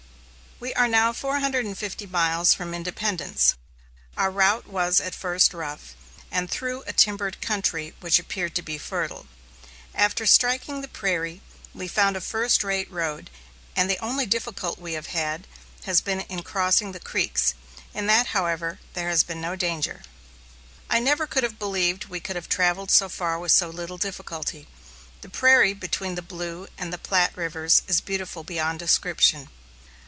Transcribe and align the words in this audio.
We 0.63 0.75
are 0.75 0.87
now 0.87 1.11
four 1.11 1.39
hundred 1.39 1.65
and 1.65 1.75
fifty 1.75 2.05
miles 2.05 2.53
from 2.53 2.75
Independence. 2.75 3.55
Our 4.15 4.29
route 4.29 4.69
at 4.99 5.15
first 5.15 5.53
was 5.53 5.57
rough, 5.57 5.95
and 6.29 6.51
through 6.51 6.83
a 6.85 6.93
timbered 6.93 7.41
country, 7.41 7.95
which 7.99 8.19
appeared 8.19 8.53
to 8.53 8.61
be 8.61 8.77
fertile. 8.77 9.25
After 9.95 10.27
striking 10.27 10.81
the 10.81 10.87
prairie, 10.87 11.41
we 11.73 11.87
found 11.87 12.15
a 12.15 12.21
first 12.21 12.63
rate 12.63 12.91
road, 12.91 13.31
and 13.75 13.89
the 13.89 13.97
only 13.97 14.27
difficulty 14.27 14.79
we 14.81 14.93
have 14.93 15.07
had, 15.07 15.47
has 15.85 15.99
been 15.99 16.21
in 16.21 16.43
crossing 16.43 16.91
the 16.91 16.99
creeks. 16.99 17.55
In 17.95 18.05
that, 18.05 18.27
however, 18.27 18.77
there 18.93 19.09
has 19.09 19.23
been 19.23 19.41
no 19.41 19.55
danger. 19.55 20.03
I 20.91 20.99
never 20.99 21.25
could 21.25 21.41
have 21.41 21.57
believed 21.57 22.05
we 22.05 22.19
could 22.19 22.35
have 22.35 22.47
travelled 22.47 22.91
so 22.91 23.09
far 23.09 23.39
with 23.39 23.51
so 23.51 23.67
little 23.69 23.97
difficulty. 23.97 24.67
The 25.21 25.29
prairie 25.29 25.73
between 25.73 26.13
the 26.13 26.21
Blue 26.21 26.67
and 26.77 26.93
the 26.93 26.99
Platte 26.99 27.35
rivers 27.35 27.81
is 27.87 27.99
beautiful 27.99 28.43
beyond 28.43 28.77
description. 28.77 29.49